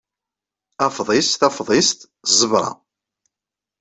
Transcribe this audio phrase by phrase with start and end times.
[0.85, 1.99] Afḍis, tafḍist,
[2.29, 2.69] ẓẓebra.